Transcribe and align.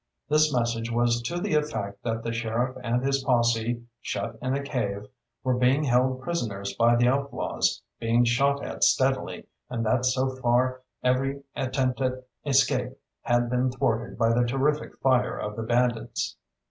This 0.27 0.51
message 0.51 0.91
was 0.91 1.21
to 1.21 1.39
the 1.39 1.53
effect 1.53 2.01
that 2.03 2.23
the 2.23 2.33
sheriff 2.33 2.75
and 2.83 3.03
his 3.05 3.23
posse, 3.23 3.83
shut 4.01 4.35
in 4.41 4.55
a 4.55 4.63
cave, 4.63 5.05
were 5.43 5.53
being 5.59 5.83
held 5.83 6.23
prisoners 6.23 6.73
by 6.73 6.95
the 6.95 7.07
outlaws, 7.07 7.83
being 7.99 8.23
shot 8.25 8.63
at 8.65 8.83
steadily, 8.83 9.45
and 9.69 9.85
that 9.85 10.05
so 10.07 10.29
far 10.37 10.81
every 11.03 11.43
attempt 11.55 12.01
at 12.01 12.13
escape 12.43 12.97
had 13.21 13.47
been 13.47 13.69
thwarted 13.71 14.17
by 14.17 14.33
the 14.33 14.43
terrific 14.47 14.97
fire 15.01 15.37
of 15.37 15.55
the 15.55 15.61
bandits. 15.61 16.35